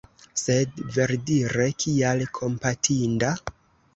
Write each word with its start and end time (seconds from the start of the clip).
Sed, 0.43 0.79
verdire, 0.95 1.67
kial 1.83 2.25
kompatinda? 2.39 3.33